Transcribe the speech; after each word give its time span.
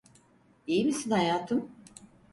İyi 0.67 0.85
misin 0.85 1.11
hayatım? 1.11 1.69